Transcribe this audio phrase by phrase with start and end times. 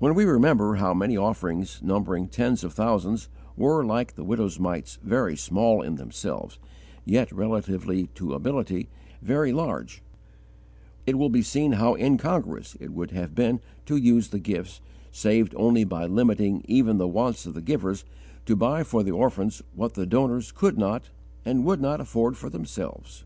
[0.00, 4.98] When we remember how many offerings, numbering tens of thousands, were, like the widow's mites,
[5.00, 6.58] very small in themselves,
[7.04, 8.88] yet, relatively to ability,
[9.22, 10.02] very large,
[11.06, 14.80] it will be seen how incongruous it would have been to use the gifts,
[15.12, 18.04] saved only by limiting even the wants of the givers,
[18.46, 21.10] to buy for the orphans what the donors could not
[21.44, 23.22] and would not afford for themselves.